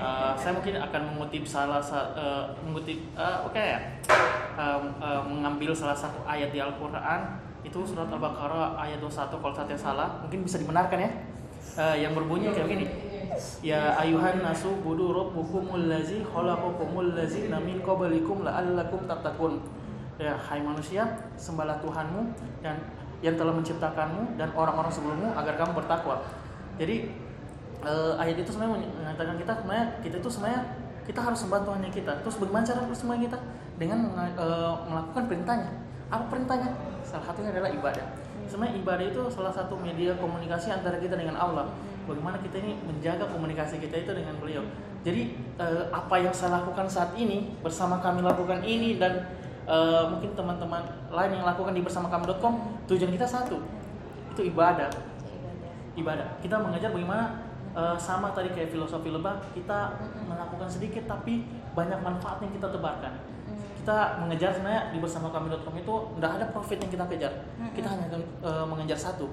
[0.02, 4.02] Eh, saya mungkin akan mengutip salah sa- eh, mengutip eh, oke ya.
[4.52, 9.78] Um, uh, mengambil salah satu ayat di Al-Quran itu surat Al-Baqarah ayat 21 kalau saya
[9.78, 10.10] salah.
[10.26, 11.10] Mungkin bisa dibenarkan ya.
[11.78, 12.86] Uh, yang berbunyi kayak gini
[13.64, 19.62] Ya ayuhan nasu budu rabbukumul lazi khalaqakumul lazina min qablikum la'allakum tattaqun.
[20.20, 21.08] Ya hai manusia
[21.40, 22.76] sembahlah Tuhanmu dan
[23.22, 26.26] yang telah menciptakanmu dan orang-orang sebelummu agar kamu bertakwa
[26.82, 27.10] jadi
[27.86, 30.62] eh, ayat itu sebenarnya mengatakan kita sebenarnya kita itu sebenarnya
[31.02, 32.14] kita harus sembah yang kita.
[32.22, 33.38] Terus bagaimana cara sembah kita?
[33.82, 34.00] Dengan
[34.38, 35.72] eh, melakukan perintahnya.
[36.14, 36.70] Apa perintahnya?
[37.02, 38.06] Salah satunya adalah ibadah.
[38.46, 41.72] Sebenarnya ibadah itu salah satu media komunikasi antara kita dengan Allah.
[42.06, 44.66] Bagaimana kita ini menjaga komunikasi kita itu dengan beliau.
[45.02, 49.26] Jadi eh, apa yang saya lakukan saat ini bersama kami lakukan ini dan
[49.72, 52.60] eh, mungkin teman-teman lain yang lakukan di bersama kami.com
[52.92, 53.64] tujuan kita satu
[54.36, 54.92] itu ibadah
[55.96, 56.40] ibadah.
[56.40, 57.44] Kita mengajar bagaimana
[57.76, 63.14] eh, sama tadi kayak filosofi lebah, kita melakukan sedikit tapi banyak manfaat yang kita tebarkan.
[63.82, 67.34] Kita mengejar sebenarnya di bersama kami.com itu tidak ada profit yang kita kejar.
[67.74, 69.28] Kita hanya eh, mengejar satu.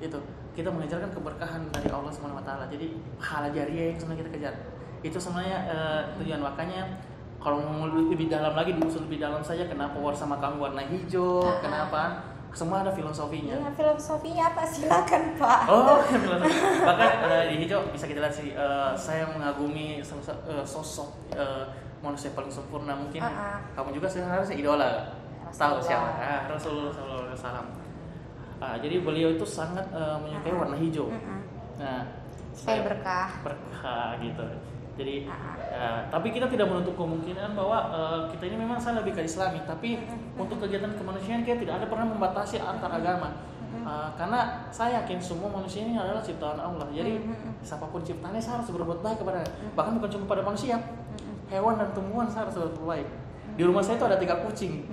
[0.00, 0.18] Itu
[0.56, 2.64] kita mengejarkan keberkahan dari Allah taala.
[2.70, 4.54] Jadi pahala jariah yang sebenarnya kita kejar.
[5.00, 7.00] Itu sebenarnya eh, tujuan makanya
[7.40, 11.56] kalau mau lebih dalam lagi diusut lebih dalam saja kenapa bersama kami warna hijau, Ah.
[11.58, 12.02] kenapa?
[12.50, 13.54] Semua ada filosofinya.
[13.56, 14.66] Iya, filosofinya apa?
[14.66, 15.60] Silakan, Pak.
[15.66, 16.02] Oh,
[16.86, 18.50] bahkan eh, di hijau bisa kita lihat sih.
[18.50, 21.64] eh, saya mengagumi eh, sosok eh,
[22.00, 23.22] manusia paling sempurna mungkin.
[23.22, 23.62] Ah.
[23.72, 24.90] Kamu juga sebenarnya idola.
[25.48, 26.10] Tahu siapa?
[26.12, 27.70] Ah, Rasulullah SAW.
[28.58, 31.06] Ah, jadi beliau itu sangat eh, menyukai warna hijau.
[31.06, 31.40] Mm-mm.
[31.78, 32.02] Nah,
[32.50, 33.28] Supaya saya- berkah.
[33.40, 34.44] berkah gitu.
[35.00, 35.56] Jadi, ah.
[35.56, 39.64] eh, tapi kita tidak menutup kemungkinan bahwa eh, kita ini memang saya lebih ke Islami,
[39.64, 39.96] tapi
[40.36, 43.32] untuk kegiatan kemanusiaan kita tidak ada pernah membatasi antar agama.
[43.70, 46.84] Eh, karena saya yakin semua manusia ini adalah ciptaan Allah.
[46.92, 47.24] Jadi
[47.64, 49.40] siapa pun ciptaannya saya harus berbuat baik kepada
[49.72, 50.76] bahkan bukan cuma pada manusia,
[51.48, 53.08] hewan dan tumbuhan saya harus berbuat baik.
[53.56, 54.84] Di rumah saya itu ada tiga kucing,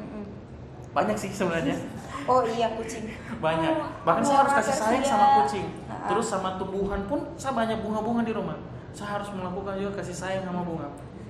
[0.96, 1.78] banyak sih sebenarnya,
[2.32, 3.08] Oh iya kucing.
[3.39, 3.74] banyak.
[3.76, 5.65] Oh, Bahkan saya harus kasih sayang sama kucing.
[5.88, 6.12] Ah.
[6.12, 8.58] Terus sama tumbuhan pun saya banyak bunga-bunga di rumah.
[8.91, 10.88] Saya harus melakukan juga kasih sayang sama bunga.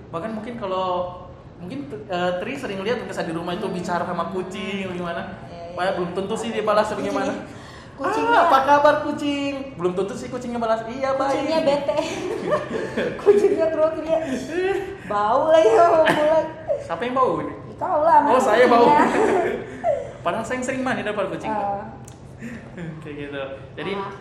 [0.07, 0.87] Bahkan mungkin kalau
[1.57, 5.35] mungkin eh, Tri sering lihat saya di rumah itu bicara sama kucing gimana.
[5.45, 7.33] Iya, Padahal belum tentu sih dia balas bagaimana.
[7.97, 9.73] Kucingnya- Ah, apa kabar kucing?
[9.73, 10.85] Belum tentu sih kucingnya balas.
[10.85, 11.33] Iya baik.
[11.33, 11.97] Kucingnya bete.
[13.21, 14.17] kucingnya ke dia.
[14.21, 14.77] "Ih,
[15.09, 16.45] Bau lah ya mulai.
[16.77, 17.53] Siapa yang bau ini?
[17.73, 18.21] Kau lah.
[18.27, 18.85] Oh saya bau.
[20.23, 21.49] Padahal saya sering mandi daripada kucing.
[21.49, 21.89] Ah,
[23.01, 23.43] Kayak gitu.
[23.75, 24.11] Jadi Ah.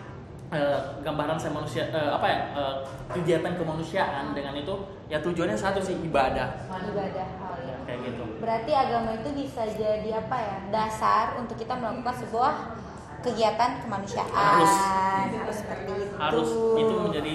[0.51, 2.75] Eh, gambaran saya manusia eh, apa ya eh,
[3.11, 4.73] kegiatan kemanusiaan dengan itu
[5.11, 7.27] ya tujuannya satu sih ibadah ibadah.
[7.43, 7.75] Oh, iya.
[7.83, 8.23] kayak gitu.
[8.39, 10.57] Berarti agama itu bisa jadi apa ya?
[10.71, 12.53] Dasar untuk kita melakukan sebuah
[13.23, 14.31] kegiatan kemanusiaan.
[14.31, 14.73] Harus.
[15.35, 16.15] Harus seperti itu.
[16.15, 17.33] Harus itu menjadi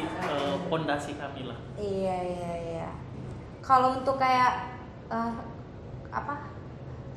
[0.72, 1.58] pondasi kami lah.
[1.76, 2.88] Iya iya iya.
[3.62, 4.80] Kalau untuk kayak
[5.12, 5.32] eh,
[6.12, 6.34] apa?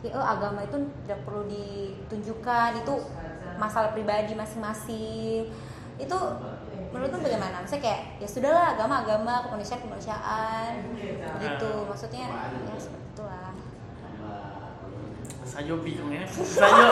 [0.05, 2.93] Oh, agama itu tidak perlu ditunjukkan itu
[3.57, 5.49] masalah pribadi masing-masing.
[5.95, 6.19] Itu
[6.91, 7.59] menurutmu bagaimana?
[7.59, 10.71] Misalnya kayak ya sudahlah agama agama, kemanusiaan kemanusiaan,
[11.39, 11.71] gitu.
[11.85, 13.51] Maksudnya ya seperti itulah.
[15.45, 16.91] saya juga bingung ya saya juga,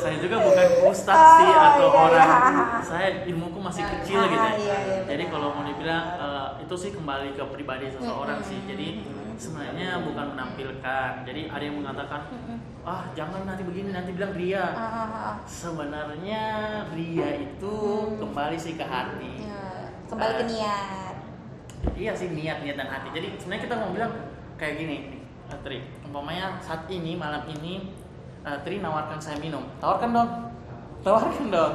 [0.00, 2.80] saya juga bukan ustadz sih Oh, atau iya, orang iya.
[2.80, 5.32] saya ilmuku masih kecil Ah, gitu iya, iya, jadi benar.
[5.36, 8.48] kalau mau dibilang eh, itu sih kembali ke pribadi seseorang Mm-mm.
[8.48, 8.88] sih jadi
[9.36, 12.20] sebenarnya bukan menampilkan jadi ada yang mengatakan
[12.80, 15.34] ah jangan nanti begini nanti bilang ria Ah, ah, ah.
[15.44, 16.44] sebenarnya
[16.90, 17.76] ria itu
[18.16, 21.14] kembali sih ke hati Ya, kembali ke Eh, niat
[21.96, 23.08] Iya sih niat niat dan hati.
[23.10, 24.12] Jadi sebenarnya kita mau bilang
[24.54, 25.16] kayak gini,
[25.48, 25.80] eh, Tri.
[26.04, 27.88] Umpamanya saat ini malam ini
[28.42, 30.30] eh, Tri nawarkan saya minum, tawarkan dong,
[31.00, 31.74] tawarkan dong.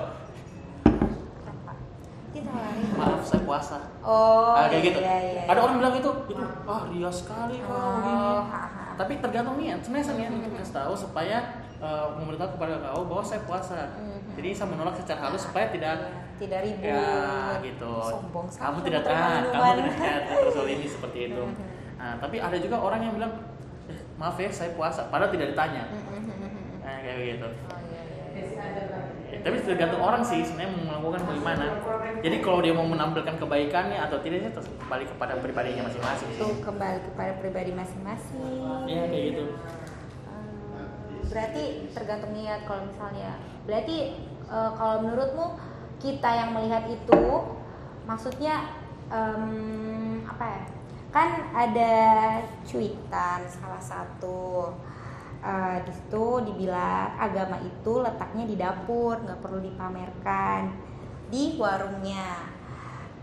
[2.95, 3.77] Maaf saya puasa.
[3.99, 4.99] oh Ah, kayak gitu.
[5.01, 5.63] iya, iya, Ada iya.
[5.63, 8.84] orang bilang itu, itu ah ria sekali kau Oh, gini.
[8.95, 9.79] Tapi tergantung niat.
[9.83, 11.37] Sebenarnya saya niat untuk kasih tahu supaya
[11.79, 13.75] eh, memberitahu kepada kau bahwa saya puasa.
[13.99, 14.39] Mhm.
[14.39, 16.91] Jadi saya menolak secara halus supaya tidak tidak ribut.
[16.91, 17.93] Ya gitu.
[18.03, 21.43] Sombong kamu tidak tahan kamu tidak terus ini seperti itu.
[21.43, 21.65] Mhm.
[21.95, 23.33] nah tapi ada juga orang yang bilang
[23.87, 25.07] eh, maaf ya saya puasa.
[25.11, 25.83] Padahal tidak ditanya.
[26.85, 29.05] Nah, kayak gitu Oh, iya, iya.
[29.35, 31.65] Ya, tapi tergantung orang sih sebenarnya melakukan bagaimana
[32.25, 36.27] jadi kalau dia mau menampilkan kebaikannya atau tidak itu terus kembali kepada pribadinya masing-masing.
[36.33, 38.89] Itu kembali kepada pribadi masing-masing.
[38.89, 39.43] Iya kayak gitu.
[40.33, 43.37] Eh, berarti tergantung niat kalau misalnya.
[43.69, 43.97] Berarti
[44.41, 45.45] eh, kalau menurutmu
[46.01, 47.21] kita yang melihat itu
[48.09, 48.73] maksudnya
[49.13, 50.63] em, apa ya?
[51.13, 51.93] Kan ada
[52.65, 54.73] cuitan salah satu
[55.45, 60.94] eh, di situ dibilang agama itu letaknya di dapur nggak perlu dipamerkan
[61.29, 62.53] di warungnya.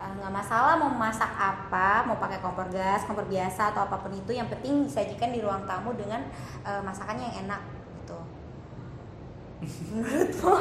[0.03, 4.11] Eh, nggak masalah mau masak apa mau pakai kompor gas kompor biasa atau apa pun
[4.11, 6.27] itu yang penting disajikan di ruang tamu dengan
[6.67, 7.63] eh, masakannya yang enak
[8.03, 8.19] gitu.
[9.95, 10.55] Menurutmu?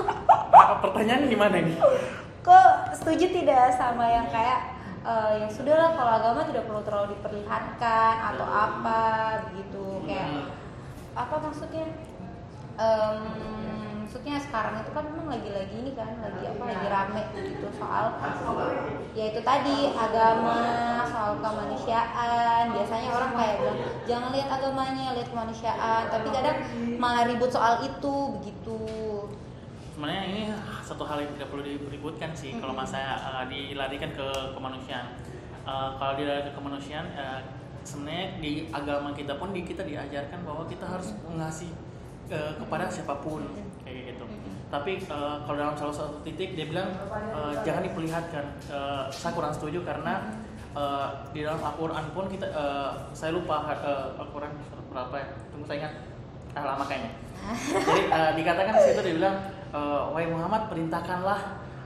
[0.85, 1.77] Pertanyaan gimana nih
[2.41, 4.73] kok setuju tidak sama yang kayak
[5.05, 9.01] eh, ya sudahlah kalau agama tidak perlu terlalu diperlihatkan atau apa
[9.49, 10.05] begitu.
[10.05, 10.49] Kayak
[11.13, 11.85] apa maksudnya?
[12.81, 13.70] Em,
[14.11, 18.11] maksudnya sekarang itu kan memang lagi-lagi ini kan lagi apa lagi rame gitu soal
[19.15, 20.59] ya itu tadi agama
[21.07, 22.75] soal kemanusiaan.
[22.75, 26.11] Biasanya orang kayak bilang jangan lihat agamanya lihat kemanusiaan.
[26.11, 26.57] Tapi kadang
[26.99, 28.79] malah ribut soal itu begitu.
[29.95, 30.41] Sebenarnya ini
[30.83, 35.07] satu hal yang tidak perlu diributkan sih kalau masa uh, dilarikan ke kemanusiaan.
[35.63, 37.39] Uh, kalau dilarikan ke kemanusiaan uh,
[37.87, 41.71] sebenarnya di agama kita pun di kita diajarkan bahwa kita harus mengasih
[42.27, 43.70] uh, kepada siapa pun
[44.71, 48.45] tapi uh, kalau dalam salah satu titik dia bilang uh, jangan diperlihatkan.
[48.71, 50.31] Uh, saya kurang setuju karena
[50.71, 55.27] uh, di dalam Al-Quran pun kita uh, saya lupa uh, Al-Quran surat berapa ya?
[55.51, 55.93] Tunggu saya ingat.
[56.51, 57.11] Ah, lama kayaknya.
[57.87, 59.35] Jadi eh, dikatakan di situ dia bilang
[59.71, 61.39] eh, wahai Muhammad perintahkanlah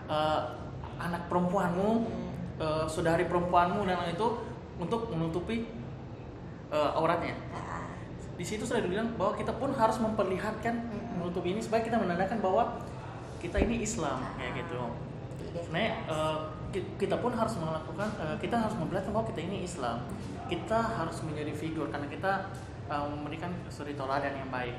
[0.09, 0.39] eh,
[0.99, 1.89] anak perempuanmu
[2.59, 4.27] eh, saudari perempuanmu dan lain itu
[4.81, 5.69] untuk menutupi
[6.73, 7.37] eh, auratnya.
[7.53, 7.87] Nah,
[8.35, 10.75] di situ sudah dibilang bahwa kita pun harus memperlihatkan
[11.25, 12.77] menutupi ini supaya kita menandakan bahwa
[13.41, 14.77] kita ini Islam kayak gitu.
[16.05, 16.37] Eh,
[16.69, 20.05] ki- kita pun harus melakukan eh, kita harus memperlihatkan bahwa kita ini Islam.
[20.45, 22.53] Kita harus menjadi figur karena kita
[22.85, 24.77] eh, memberikan suri teladan yang baik.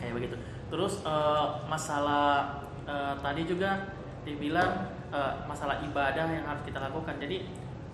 [0.00, 0.36] Kayak begitu.
[0.72, 3.92] Terus eh, masalah eh, tadi juga
[4.24, 7.20] dibilang eh, masalah ibadah yang harus kita lakukan.
[7.20, 7.44] Jadi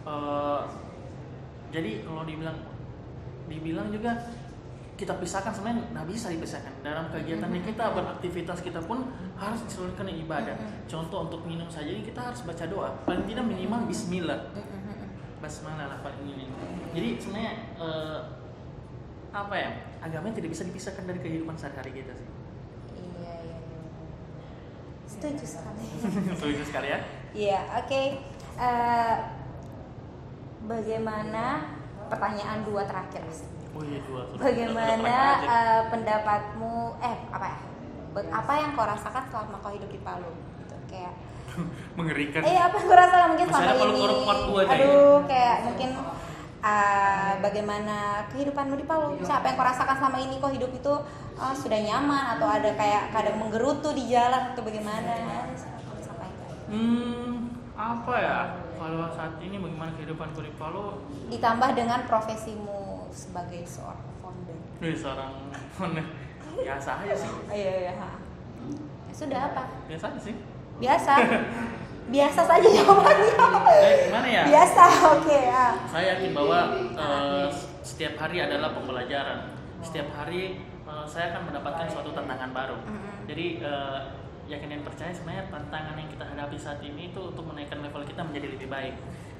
[0.06, 0.60] eh,
[1.68, 2.56] jadi kalau dibilang
[3.48, 4.12] dibilang juga
[4.98, 6.74] kita pisahkan sebenarnya nggak bisa dipisahkan.
[6.82, 9.06] Dalam kegiatan kita beraktivitas kita pun
[9.38, 10.58] harus diselipkan ibadah.
[10.90, 12.90] Contoh untuk minum saja ini kita harus baca doa.
[13.06, 14.50] Paling tidak minimal Bismillah.
[15.38, 16.50] Basmalah lah paling ini.
[16.90, 18.18] Jadi sebenarnya eh,
[19.30, 19.70] apa ya?
[20.02, 22.28] Agama tidak bisa dipisahkan dari kehidupan sehari-hari kita sih.
[22.98, 23.80] Iya iya iya.
[25.06, 25.86] setuju sekali.
[26.38, 26.98] Setuju sekali ya?
[27.38, 28.02] Iya, oke.
[28.58, 29.16] Eh,
[30.66, 31.70] bagaimana
[32.10, 33.22] pertanyaan dua terakhir?
[33.76, 36.74] Oh iya dua Bagaimana eh, pendapatmu?
[37.02, 37.58] Eh, apa ya?
[38.34, 40.32] Apa yang kau rasakan selama kau hidup di Palu?
[40.32, 41.12] Gitu, kayak,
[41.98, 44.02] mengerikan eh apa yang kau rasakan mungkin selama ini?
[44.68, 45.90] Aduh, kayak mungkin
[46.64, 47.96] eh, bagaimana
[48.32, 49.06] kehidupanmu di Palu?
[49.18, 50.34] Misalnya, apa yang kau rasakan selama ini?
[50.40, 50.94] Kau hidup itu
[51.38, 55.14] eh, sudah nyaman atau ada kayak kadang menggerutu di jalan atau bagaimana?
[56.68, 58.38] Hmm apa ya
[58.74, 60.98] kalau saat ini bagaimana kehidupan di Palu
[61.30, 62.77] ditambah dengan profesimu
[63.12, 64.58] sebagai seorang founder.
[64.94, 65.32] Seorang
[66.58, 67.94] biasa aja sih Iya iya.
[69.08, 69.62] Ya sudah apa?
[69.86, 70.34] biasa aja sih
[70.78, 71.12] Biasa.
[72.08, 73.36] Biasa saja jawabannya.
[73.68, 74.84] Eh, gimana ya Biasa.
[75.20, 75.76] Oke ya.
[75.92, 76.58] saya yakin bahwa
[76.96, 77.46] eh,
[77.84, 79.52] setiap hari adalah pembelajaran
[79.84, 82.76] setiap hari eh, saya akan mendapatkan suatu tantangan baru
[83.28, 83.98] jadi eh,
[84.48, 88.24] yakin dan percaya sebenarnya tantangan yang kita hadapi saat ini itu untuk menaikkan level kita
[88.24, 88.96] menjadi lebih baik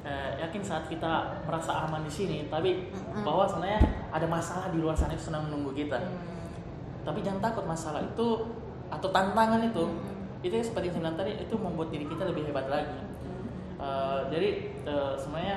[0.09, 1.12] Eh, yakin saat kita
[1.44, 3.21] merasa aman di sini tapi Mm-mm.
[3.21, 3.77] bahwa sebenarnya
[4.09, 6.01] ada masalah di luar sana itu sedang menunggu kita.
[6.01, 6.16] Hmm.
[7.05, 8.29] tapi jangan takut masalah itu
[8.88, 9.85] atau tantangan itu
[10.40, 12.97] itu yang seperti yang saya bilang tadi itu membuat diri kita lebih hebat lagi.
[13.77, 14.49] Eh, jadi
[14.87, 15.57] eh, sebenarnya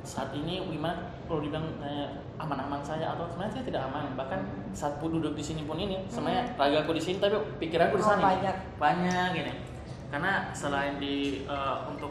[0.00, 0.96] saat ini gimana
[1.26, 4.14] kalau dibilang eh, aman-aman saja atau sebenarnya saya tidak aman.
[4.14, 7.98] Bahkan saat pun duduk di sini pun ini sebenarnya raga aku di sini tapi pikiranku
[7.98, 8.56] di Oh, sana banyak.
[8.78, 9.52] banyak gini.
[10.06, 12.05] Karena selain di eh, untuk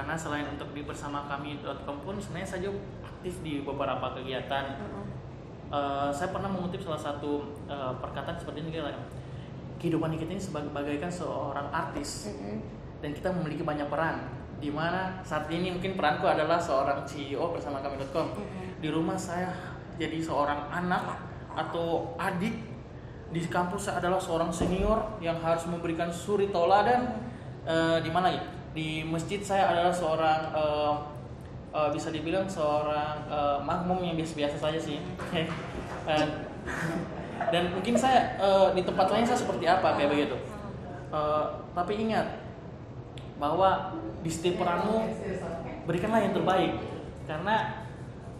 [0.00, 4.80] karena selain untuk di bersama kami.com pun sebenarnya saya juga aktif di beberapa kegiatan.
[5.68, 8.96] Eh, saya pernah mengutip salah satu eh, perkataan seperti ini kira
[9.76, 12.32] kehidupan kita ini sebagai bagaikan seorang artis
[13.04, 14.24] dan kita memiliki banyak peran
[14.56, 18.40] di mana saat ini mungkin peranku adalah seorang CEO bersama kami.com
[18.80, 19.52] di rumah saya
[20.00, 21.16] jadi seorang anak
[21.52, 22.56] atau adik
[23.32, 28.40] di kampus saya adalah seorang senior yang harus memberikan suri toladan Eh, di mana lagi
[28.70, 30.94] di masjid saya adalah seorang eh,
[31.74, 34.98] eh, bisa dibilang seorang eh, makmum yang biasa-biasa saja sih.
[36.00, 36.26] Eh,
[37.52, 40.36] dan mungkin saya eh, di tempat lain saya seperti apa kayak begitu.
[41.12, 41.44] Eh,
[41.76, 42.40] tapi ingat
[43.36, 45.06] bahwa di setiap peranmu
[45.84, 46.72] berikanlah yang terbaik.
[47.28, 47.84] Karena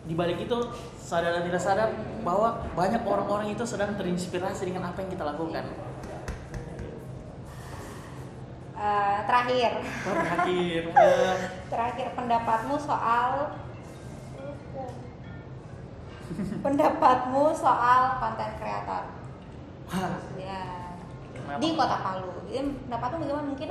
[0.08, 0.56] di balik itu
[0.96, 1.88] sadar dan tidak sadar
[2.24, 5.64] bahwa banyak orang-orang itu sedang terinspirasi dengan apa yang kita lakukan.
[8.80, 9.72] Eh, terakhir.
[10.08, 11.36] Oh, terakhir, eh,
[11.68, 13.52] terakhir pendapatmu soal
[16.64, 19.04] pendapatmu soal konten kreator.
[20.40, 20.96] Ya
[21.36, 21.60] kenapa?
[21.60, 22.32] di kota Palu.
[22.48, 23.68] Jadi pendapatmu bagaimana mungkin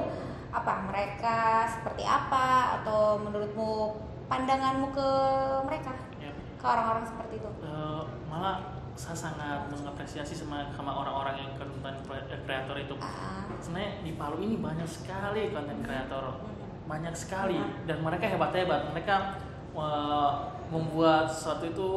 [0.53, 0.73] apa?
[0.93, 1.37] Mereka
[1.73, 2.77] seperti apa?
[2.77, 3.97] Atau menurutmu
[4.29, 5.09] pandanganmu ke
[5.65, 5.97] mereka?
[6.21, 7.49] Ya, ke orang-orang seperti itu?
[7.65, 11.97] Eh, malah saya sangat mengapresiasi sama sama orang-orang yang konten
[12.45, 12.93] kreator itu.
[13.01, 16.39] Ah, Sebenarnya di Palu ini banyak sekali konten kreator,
[16.87, 17.59] banyak sekali.
[17.83, 18.95] Dan mereka hebat-hebat.
[18.95, 19.15] Mereka
[19.75, 20.31] eh,
[20.71, 21.89] membuat sesuatu itu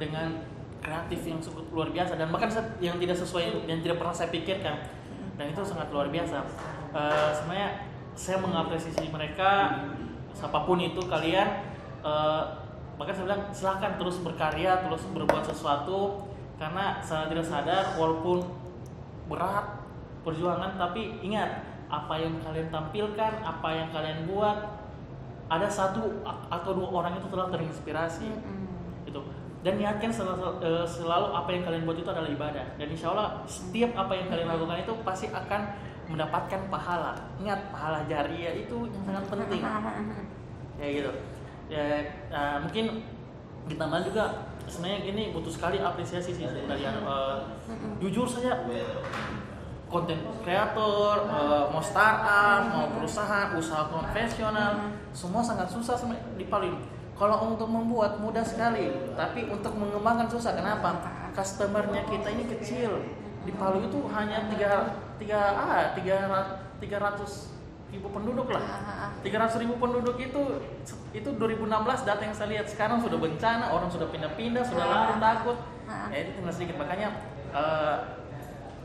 [0.00, 0.40] dengan
[0.80, 2.16] kreatif yang cukup luar biasa.
[2.16, 2.48] Dan bahkan
[2.80, 4.76] yang tidak sesuai yang tidak pernah saya pikirkan.
[5.36, 6.38] Dan itu sangat luar biasa.
[6.96, 7.70] Eh, sebenarnya
[8.16, 9.84] saya mengapresiasi mereka.
[10.32, 11.48] Siapa pun itu kalian
[12.00, 12.42] eh,
[12.96, 16.24] bahkan saya bilang silahkan terus berkarya terus berbuat sesuatu.
[16.56, 18.46] Karena saya tidak sadar walaupun
[19.26, 19.81] berat
[20.22, 24.58] perjuangan tapi ingat apa yang kalian tampilkan apa yang kalian buat
[25.52, 28.28] ada satu atau dua orang itu telah terinspirasi
[29.04, 29.20] itu
[29.62, 32.66] dan niatkan selalu, eh, selalu apa yang kalian buat itu adalah ibadah.
[32.74, 35.70] Dan insya Allah setiap apa yang kalian lakukan itu pasti akan
[36.10, 37.14] mendapatkan pahala.
[37.38, 39.62] Ingat pahala jariah itu sangat penting.
[40.82, 41.12] Ya gitu.
[41.70, 41.82] Ya
[42.26, 43.06] eh, mungkin
[43.70, 47.38] ditambah juga sebenarnya ini butuh sekali apresiasi sih dari Eh,
[48.02, 48.66] jujur saja
[49.92, 56.00] konten kreator eh, mau startup mau perusahaan usaha konvensional semua sangat susah
[56.40, 56.72] di Palu
[57.12, 60.58] kalau untuk membuat mudah sekali tapi untuk mengembangkan susah.
[60.58, 60.96] Kenapa?
[61.36, 62.98] Customernya kita ini kecil.
[63.46, 66.18] Di Palu itu hanya tiga tiga ah tiga
[66.82, 67.52] tiga ratus
[67.92, 68.64] ribu penduduk lah.
[68.64, 70.42] Ah, 300 ribu penduduk itu
[71.12, 72.66] itu 2016 data yang saya lihat.
[72.66, 75.56] Sekarang sudah bencana orang sudah pindah-pindah sudah laku takut.
[75.84, 76.08] Ah.
[76.08, 76.76] ya itu tinggal sedikit.
[76.80, 77.08] Makanya
[77.52, 77.96] eh,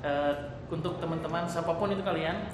[0.04, 0.34] eh,
[0.68, 2.52] untuk teman-teman siapa pun itu kalian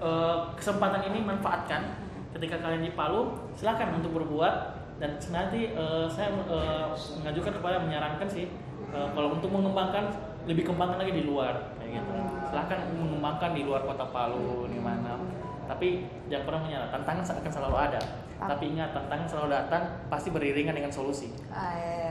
[0.00, 2.08] eh, kesempatan ini manfaatkan.
[2.28, 4.76] Ketika kalian di Palu silahkan untuk berbuat.
[4.98, 6.86] Dan nanti eh, saya eh,
[7.22, 8.50] mengajukan kepada menyarankan sih
[8.88, 10.08] kalau untuk mengembangkan
[10.48, 12.12] lebih kembangkan lagi di luar kayak gitu.
[12.48, 15.20] Silahkan mengembangkan di luar kota Palu di mana.
[15.68, 18.00] Tapi jangan pernah menyerah tantangan akan selalu ada.
[18.38, 21.28] Tapi ingat tantangan selalu datang pasti beriringan dengan solusi.
[21.52, 22.08] Eh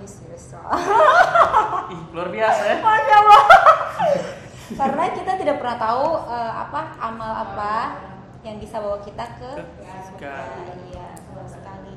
[0.00, 0.62] yusri yusra.
[1.92, 2.76] ih luar biasa ya.
[2.78, 3.42] Masya Allah.
[4.74, 7.74] Karena kita tidak pernah tahu eh, apa amal apa
[8.42, 9.50] yang bisa bawa kita ke
[10.06, 10.34] Surga.
[10.90, 11.94] Iya, betul sekali.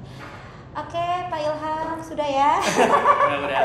[0.75, 2.53] Oke, Pak Ilham sudah ya.
[2.61, 3.61] Ya, udah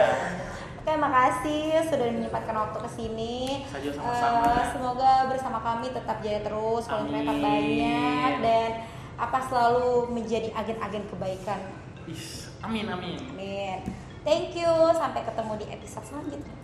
[0.85, 3.65] Oke, makasih sudah menyempatkan waktu ke sini.
[3.73, 4.53] Sama-sama.
[4.53, 8.71] Eh, semoga bersama kami tetap jaya terus, kreator banyak dan
[9.17, 11.61] apa selalu menjadi agen-agen kebaikan.
[12.05, 13.81] Ih, amin amin Amin.
[14.29, 14.73] Thank you.
[14.93, 16.64] Sampai ketemu di episode selanjutnya.